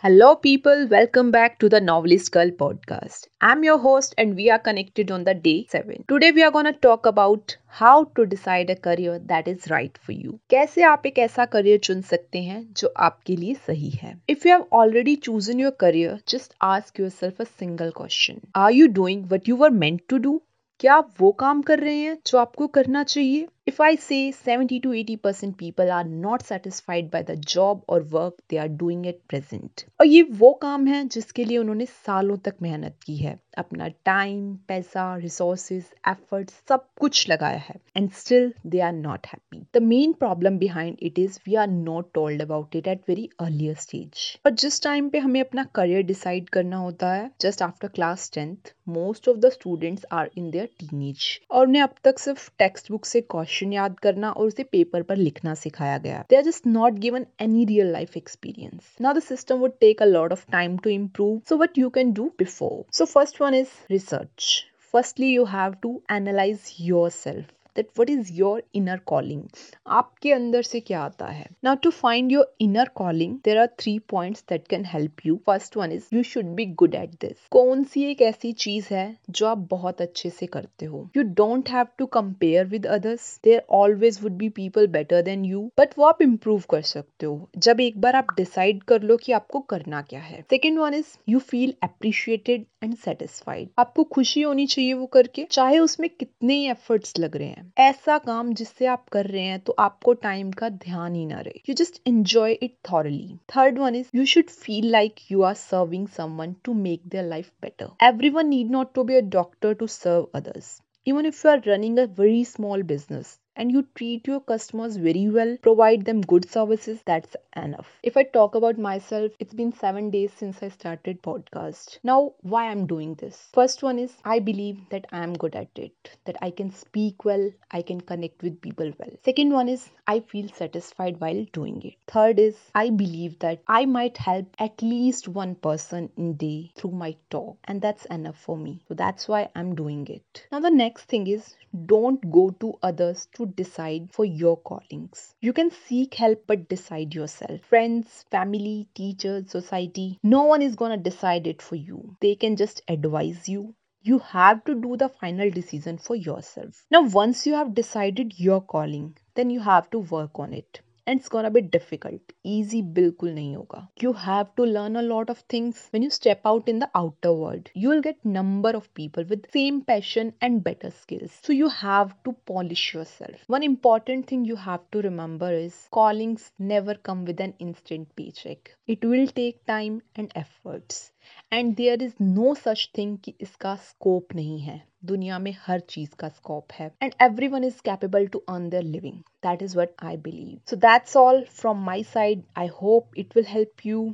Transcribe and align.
Hello, 0.00 0.36
people. 0.36 0.86
Welcome 0.86 1.32
back 1.32 1.58
to 1.58 1.68
the 1.68 1.80
Novelist 1.80 2.30
Girl 2.30 2.50
podcast. 2.52 3.26
I'm 3.40 3.64
your 3.64 3.78
host, 3.78 4.14
and 4.16 4.36
we 4.36 4.48
are 4.48 4.58
connected 4.60 5.10
on 5.10 5.24
the 5.24 5.34
day 5.34 5.66
seven. 5.72 6.04
Today, 6.06 6.30
we 6.30 6.44
are 6.44 6.52
going 6.52 6.66
to 6.66 6.72
talk 6.72 7.04
about 7.04 7.56
how 7.66 8.04
to 8.18 8.24
decide 8.24 8.70
a 8.70 8.76
career 8.76 9.18
that 9.32 9.48
is 9.48 9.66
right 9.72 9.98
for 10.04 10.12
you. 10.12 10.38
कैसे 10.50 10.82
आप 10.90 11.06
एक 11.06 11.18
ऐसा 11.18 11.44
career 11.56 11.78
चुन 11.88 12.02
सकते 12.12 12.42
हैं 12.42 12.62
जो 12.80 12.92
आपके 13.08 13.36
लिए 13.36 13.54
सही 13.66 13.90
है 14.02 14.14
If 14.36 14.46
you 14.46 14.54
have 14.56 14.68
already 14.82 15.16
chosen 15.28 15.64
your 15.64 15.74
career, 15.84 16.16
just 16.34 16.54
ask 16.68 17.02
yourself 17.04 17.40
a 17.46 17.48
single 17.62 17.92
question. 18.02 18.40
Are 18.64 18.72
you 18.80 18.88
doing 19.00 19.26
what 19.32 19.50
you 19.52 19.60
were 19.64 19.74
meant 19.82 20.08
to 20.14 20.24
do? 20.28 20.40
क्या 20.80 20.94
आप 20.94 21.14
वो 21.20 21.30
काम 21.32 21.62
कर 21.62 21.80
रहे 21.80 21.96
हैं 21.96 22.16
जो 22.26 22.38
आपको 22.38 22.66
करना 22.74 23.02
चाहिए 23.02 23.46
If 23.68 23.80
I 23.80 23.96
say 23.96 24.32
70 24.32 24.80
to 24.80 24.92
80% 24.94 25.58
people 25.58 25.90
are 25.90 26.04
not 26.04 26.42
satisfied 26.42 27.10
by 27.10 27.20
the 27.20 27.36
job 27.36 27.82
or 27.86 28.00
work 28.00 28.36
they 28.48 28.56
are 28.56 28.68
doing 28.82 29.02
at 29.06 29.18
present. 29.28 29.84
और 30.00 30.06
ये 30.06 30.22
वो 30.22 30.52
काम 30.62 30.86
है 30.86 31.02
जिसके 31.08 31.44
लिए 31.44 31.58
उन्होंने 31.58 31.86
सालों 31.86 32.36
तक 32.36 32.54
मेहनत 32.62 32.96
की 33.02 33.16
है। 33.16 33.38
अपना 33.58 33.88
टाइम 34.04 34.54
पैसा 34.68 35.04
रिसोर्सेज 35.16 35.84
एफर्ट 36.08 36.50
सब 36.68 36.86
कुछ 36.98 37.28
लगाया 37.28 37.58
है। 37.58 37.74
And 37.96 38.10
still 38.12 38.52
they 38.66 38.80
are 38.80 38.92
not 38.92 39.26
happy 39.26 39.62
the 39.74 39.82
main 39.82 40.12
problem 40.12 40.58
behind 40.58 40.96
it 41.02 41.18
is 41.18 41.38
we 41.46 41.54
are 41.54 41.68
not 41.68 42.10
told 42.14 42.42
about 42.42 42.76
it 42.76 42.88
at 42.88 43.00
very 43.08 43.28
earlier 43.40 43.74
stage 43.76 44.24
और 44.46 44.52
जिस 44.64 44.82
टाइम 44.82 45.08
पे 45.08 45.18
हमें 45.18 45.40
अपना 45.40 45.64
करियर 45.74 46.02
डिसाइड 46.12 46.48
करना 46.48 46.76
होता 46.76 47.12
है 47.12 47.30
just 47.40 47.62
after 47.62 47.88
class 47.88 48.30
tenth 48.34 48.72
most 48.88 49.28
of 49.28 49.38
the 49.38 49.50
students 49.52 50.06
are 50.12 50.30
in 50.38 50.50
their 50.50 50.68
teenage 50.80 51.28
और 51.50 51.66
उन्हें 51.66 51.82
अब 51.82 51.94
तक 52.04 52.18
सिर्फ़ 52.18 52.50
टेक्स्ट 52.58 52.90
बुक 52.92 53.04
से 53.04 53.20
क्वेश्चन 53.58 53.72
याद 53.72 53.98
करना 54.00 54.30
और 54.30 54.46
उसे 54.46 54.62
पेपर 54.62 55.02
पर 55.02 55.16
लिखना 55.16 55.54
सिखाया 55.54 55.98
गया। 55.98 56.24
They 56.30 56.36
are 56.36 56.42
just 56.44 56.66
not 56.66 56.98
given 57.06 57.26
any 57.42 57.64
real 57.64 57.92
life 57.92 58.16
experience 58.16 58.96
now 59.00 59.14
the 59.14 59.22
system 59.22 59.58
would 59.58 59.78
take 59.80 60.02
a 60.02 60.06
lot 60.06 60.32
of 60.32 60.46
time 60.52 60.78
to 60.78 60.90
improve 60.90 61.40
so 61.48 61.56
what 61.56 61.78
you 61.78 61.90
can 61.90 62.12
do 62.12 62.30
before 62.38 62.84
so 62.92 63.04
first 63.04 63.42
one 63.42 63.54
is 63.54 63.78
research 63.90 64.56
Firstly, 64.94 65.26
you 65.28 65.42
have 65.44 65.72
to 65.82 65.88
analyze 66.08 66.68
yourself. 66.80 67.48
That 67.78 67.88
what 67.98 68.10
is 68.10 68.32
your 68.32 68.62
inner 68.74 69.00
calling 69.06 69.42
आपके 69.86 70.32
अंदर 70.32 70.62
से 70.62 70.80
क्या 70.80 71.00
आता 71.00 71.26
है? 71.26 71.46
Now 71.64 71.74
to 71.82 71.90
find 71.92 72.32
your 72.32 72.54
inner 72.60 72.88
calling 72.94 73.36
there 73.44 73.58
are 73.58 73.66
three 73.80 73.98
points 74.10 74.44
that 74.48 74.66
can 74.68 74.84
help 74.86 75.26
you 75.26 75.36
first 75.46 75.76
one 75.76 75.92
is 75.92 76.04
you 76.14 76.22
should 76.24 76.54
be 76.54 76.66
good 76.74 76.94
at 76.94 77.10
this 77.20 77.46
कौन 77.50 77.84
सी 77.84 78.04
एक 78.04 78.22
ऐसी 78.22 78.52
चीज़ 78.64 78.92
है 78.94 79.06
जो 79.30 79.46
आप 79.46 79.66
बहुत 79.70 80.00
अच्छे 80.00 80.30
से 80.30 80.46
करते 80.46 80.86
हो? 80.86 81.08
You 81.16 81.22
don't 81.34 81.68
have 81.70 81.86
to 81.98 82.06
compare 82.08 82.66
with 82.66 82.86
others 82.88 83.28
there 83.44 83.62
always 83.72 84.18
would 84.22 84.32
be 84.38 84.48
people 84.58 84.86
better 84.88 85.22
than 85.22 85.44
you 85.44 85.60
but 85.78 85.98
वो 85.98 86.04
आप 86.06 86.22
इम्प्रूव 86.22 86.62
कर 86.70 86.82
सकते 86.82 87.26
हो। 87.26 87.48
जब 87.58 87.80
एक 87.80 88.00
बार 88.00 88.16
आप 88.16 88.34
डिसाइड 88.36 88.82
कर 88.82 89.02
लो 89.02 89.16
कि 89.16 89.32
आपको 89.32 89.60
करना 89.70 90.02
क्या 90.02 90.20
है। 90.20 90.40
Second 90.50 90.78
one 90.78 90.94
is 90.94 91.16
you 91.28 91.38
feel 91.40 91.74
appreciated 91.82 92.64
and 92.84 92.94
satisfied 92.96 93.68
आपको 93.78 94.02
खुशी 94.06 94.40
होनी 94.42 94.66
चाहिए 94.66 94.92
वो 94.94 95.06
करके, 95.06 95.44
चाहे 95.50 95.78
उसमें 95.78 96.08
कितने 96.10 96.54
ही 96.54 96.68
एफर्ट्स 96.70 97.18
लग 97.18 97.36
रहे 97.36 97.48
हैं। 97.48 97.67
ऐसा 97.78 98.18
काम 98.18 98.52
जिससे 98.52 98.86
आप 98.86 99.08
कर 99.12 99.26
रहे 99.26 99.42
हैं 99.42 99.58
तो 99.60 99.74
आपको 99.78 100.12
टाइम 100.12 100.50
का 100.52 100.68
ध्यान 100.68 101.14
ही 101.14 101.24
ना 101.26 101.40
रहे। 101.40 101.60
You 101.68 101.74
just 101.74 102.00
enjoy 102.08 102.52
it 102.52 102.76
thoroughly 102.90 103.38
third 103.56 103.78
one 103.78 103.94
is 103.94 104.10
you 104.14 104.24
should 104.24 104.50
feel 104.50 104.90
like 104.90 105.14
you 105.30 105.42
are 105.42 105.54
serving 105.54 106.06
someone 106.08 106.54
to 106.64 106.74
make 106.74 107.02
their 107.06 107.24
life 107.24 107.50
better 107.62 108.06
every 108.06 108.30
one 108.30 108.48
need 108.48 108.70
not 108.70 108.94
to 108.94 109.04
be 109.04 109.16
a 109.16 109.20
doctor 109.20 109.74
to 109.74 109.86
serve 109.86 110.28
others 110.34 110.80
even 111.06 111.26
if 111.26 111.46
you 111.46 111.52
are 111.52 111.62
running 111.66 111.98
a 111.98 112.04
very 112.20 112.44
small 112.44 112.82
business 112.82 113.36
and 113.58 113.70
you 113.72 113.86
treat 113.96 114.26
your 114.26 114.40
customers 114.40 114.96
very 114.96 115.28
well, 115.28 115.56
provide 115.60 116.04
them 116.04 116.22
good 116.22 116.48
services, 116.48 117.02
that's 117.04 117.36
enough. 117.56 117.98
If 118.02 118.16
I 118.16 118.22
talk 118.22 118.54
about 118.54 118.78
myself, 118.78 119.32
it's 119.40 119.52
been 119.52 119.72
seven 119.72 120.10
days 120.10 120.32
since 120.32 120.62
I 120.62 120.68
started 120.68 121.20
podcast. 121.22 121.98
Now, 122.04 122.34
why 122.40 122.68
I'm 122.70 122.86
doing 122.86 123.16
this? 123.16 123.48
First 123.52 123.82
one 123.82 123.98
is 123.98 124.14
I 124.24 124.38
believe 124.38 124.78
that 124.90 125.06
I 125.12 125.24
am 125.24 125.34
good 125.34 125.56
at 125.56 125.68
it, 125.74 126.16
that 126.24 126.36
I 126.40 126.50
can 126.50 126.70
speak 126.70 127.24
well, 127.24 127.50
I 127.72 127.82
can 127.82 128.00
connect 128.00 128.42
with 128.42 128.60
people 128.60 128.92
well. 128.98 129.10
Second 129.24 129.52
one 129.52 129.68
is 129.68 129.90
I 130.06 130.20
feel 130.20 130.48
satisfied 130.48 131.20
while 131.20 131.44
doing 131.52 131.82
it. 131.82 131.94
Third 132.06 132.38
is 132.38 132.56
I 132.74 132.90
believe 132.90 133.40
that 133.40 133.60
I 133.66 133.84
might 133.86 134.16
help 134.16 134.46
at 134.58 134.80
least 134.80 135.26
one 135.26 135.56
person 135.56 136.10
in 136.16 136.34
day 136.34 136.70
through 136.76 136.92
my 136.92 137.16
talk, 137.28 137.58
and 137.64 137.82
that's 137.82 138.04
enough 138.06 138.38
for 138.38 138.56
me. 138.56 138.80
So 138.86 138.94
that's 138.94 139.26
why 139.26 139.48
I'm 139.56 139.74
doing 139.74 140.06
it. 140.06 140.46
Now 140.52 140.60
the 140.60 140.70
next 140.70 141.06
thing 141.06 141.26
is 141.26 141.56
don't 141.86 142.30
go 142.30 142.50
to 142.60 142.78
others 142.82 143.28
to 143.34 143.47
decide 143.56 144.12
for 144.12 144.24
your 144.24 144.56
callings. 144.56 145.34
You 145.40 145.52
can 145.52 145.70
seek 145.70 146.14
help 146.14 146.46
but 146.46 146.68
decide 146.68 147.14
yourself. 147.14 147.60
Friends, 147.62 148.24
family, 148.30 148.88
teachers, 148.94 149.50
society, 149.50 150.18
no 150.22 150.44
one 150.44 150.62
is 150.62 150.76
gonna 150.76 150.96
decide 150.96 151.46
it 151.46 151.60
for 151.60 151.76
you. 151.76 152.16
They 152.20 152.34
can 152.34 152.56
just 152.56 152.82
advise 152.88 153.48
you. 153.48 153.74
You 154.02 154.18
have 154.18 154.64
to 154.64 154.74
do 154.74 154.96
the 154.96 155.08
final 155.08 155.50
decision 155.50 155.98
for 155.98 156.16
yourself. 156.16 156.84
Now, 156.90 157.02
once 157.08 157.46
you 157.46 157.54
have 157.54 157.74
decided 157.74 158.38
your 158.38 158.60
calling, 158.60 159.16
then 159.34 159.50
you 159.50 159.60
have 159.60 159.90
to 159.90 159.98
work 159.98 160.38
on 160.38 160.52
it 160.52 160.80
and 161.08 161.18
it's 161.18 161.28
gonna 161.32 161.48
be 161.48 161.60
difficult 161.60 162.32
easy 162.46 162.82
बिल्कुल 162.82 163.30
नहीं 163.30 163.54
होगा 163.56 163.86
you 164.02 164.12
have 164.18 164.46
to 164.56 164.64
learn 164.64 164.94
a 164.94 165.00
lot 165.00 165.30
of 165.30 165.42
things 165.52 165.88
when 165.94 166.04
you 166.04 166.10
step 166.10 166.46
out 166.46 166.68
in 166.68 166.78
the 166.78 166.88
outer 166.96 167.28
world 167.28 167.68
you 167.76 167.90
will 167.90 168.00
get 168.00 168.18
number 168.26 168.76
of 168.76 168.88
people 168.94 169.24
with 169.24 169.46
same 169.52 169.80
passion 169.80 170.32
and 170.42 170.62
better 170.62 170.90
skills 170.90 171.40
so 171.46 171.52
you 171.52 171.68
have 171.74 172.12
to 172.24 172.32
polish 172.46 172.94
your 172.94 173.36
one 173.50 173.62
important 173.62 174.30
thing 174.30 174.48
you 174.48 174.56
have 174.56 174.78
to 174.92 175.00
remember 175.00 175.54
is 175.54 175.74
callings 175.92 176.52
never 176.60 176.98
come 177.04 177.24
with 177.24 177.40
an 177.40 177.54
instant 177.60 178.08
pay 178.16 178.56
it 178.88 179.04
will 179.04 179.26
take 179.26 179.60
time 179.66 180.00
and 180.18 180.28
efforts 180.36 181.10
and 181.52 181.74
there 181.76 182.02
is 182.02 182.14
no 182.22 182.54
such 182.54 182.90
thing 182.98 183.18
कि 183.18 183.34
इसका 183.40 183.74
scope 183.76 184.34
नहीं 184.34 184.60
है 184.60 184.87
दुनिया 185.02 185.38
में 185.38 185.54
हर 185.60 185.80
चीज़ 185.80 186.14
का 186.18 186.28
scope 186.28 186.72
है। 186.72 186.90
And 187.02 187.12
every 187.22 187.48
one 187.48 187.64
is 187.64 187.80
capable 187.84 188.26
to 188.26 188.38
earn 188.48 188.68
their 188.68 188.82
living 188.84 189.18
that 189.42 189.62
is 189.62 189.76
what 189.78 189.92
I 190.04 190.16
believe 190.16 190.58
so 190.70 190.76
that's 190.76 191.16
all 191.16 191.42
from 191.50 191.84
my 191.84 192.02
side 192.04 192.42
I 192.58 192.66
hope 192.82 193.18
it 193.18 193.36
will 193.36 193.46
help 193.48 193.86
you 193.86 194.08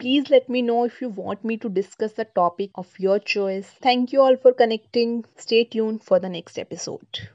please 0.00 0.26
let 0.30 0.50
me 0.50 0.62
know 0.62 0.84
if 0.86 0.98
you 1.02 1.10
want 1.16 1.44
me 1.46 1.56
to 1.56 1.68
discuss 1.74 2.14
the 2.20 2.26
topic 2.34 2.78
of 2.78 3.02
your 3.02 3.18
choice 3.26 3.72
thank 3.84 4.14
you 4.14 4.20
all 4.20 4.36
for 4.36 4.52
connecting 4.58 5.22
stay 5.40 5.76
यून 5.76 5.96
for 6.08 6.18
the 6.18 6.32
next 6.32 6.58
episode 6.58 7.26